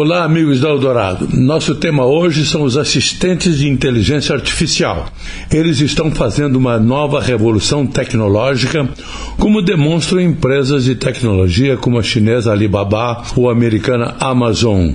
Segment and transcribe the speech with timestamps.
[0.00, 1.28] Olá, amigos da Eldorado.
[1.32, 5.08] Nosso tema hoje são os assistentes de inteligência artificial.
[5.52, 8.88] Eles estão fazendo uma nova revolução tecnológica,
[9.40, 14.92] como demonstram empresas de tecnologia como a chinesa Alibaba ou a americana Amazon.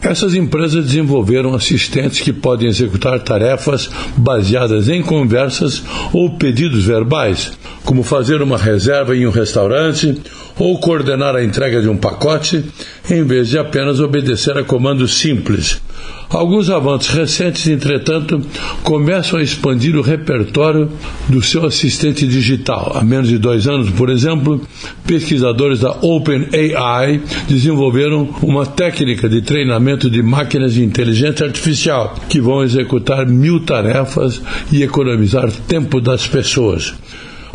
[0.00, 7.50] Essas empresas desenvolveram assistentes que podem executar tarefas baseadas em conversas ou pedidos verbais,
[7.84, 10.16] como fazer uma reserva em um restaurante
[10.58, 12.64] ou coordenar a entrega de um pacote,
[13.10, 15.82] em vez de apenas obedecer a comandos simples.
[16.30, 18.40] Alguns avanços recentes, entretanto,
[18.82, 20.90] começam a expandir o repertório
[21.28, 22.92] do seu assistente digital.
[22.96, 24.60] Há menos de dois anos, por exemplo,
[25.06, 32.64] pesquisadores da OpenAI desenvolveram uma técnica de treinamento de máquinas de inteligência artificial que vão
[32.64, 34.40] executar mil tarefas
[34.72, 36.94] e economizar tempo das pessoas.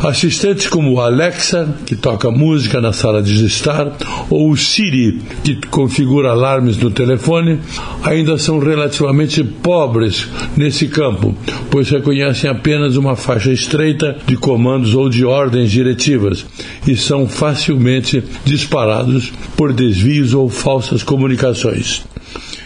[0.02, 3.96] Assistentes como o Alexa, que toca música na sala de estar,
[4.30, 7.60] ou o Siri, que configura alarmes no telefone,
[8.02, 10.26] ainda são relativamente pobres
[10.56, 11.36] nesse campo,
[11.70, 16.46] pois reconhecem apenas uma faixa estreita de comandos ou de ordens diretivas
[16.86, 22.04] e são facilmente disparados por desvios ou falsas comunicações.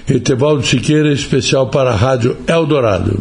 [0.09, 3.21] Etevaldo Siqueira, especial para a Rádio Eldorado.